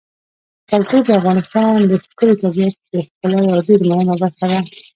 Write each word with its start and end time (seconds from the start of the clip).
کلتور 0.69 1.01
د 1.05 1.09
افغانستان 1.19 1.73
د 1.89 1.91
ښکلي 2.03 2.35
طبیعت 2.43 2.75
د 2.93 2.95
ښکلا 3.07 3.37
یوه 3.49 3.61
ډېره 3.67 3.83
مهمه 3.91 4.15
برخه 4.21 4.45
ده. 4.51 4.59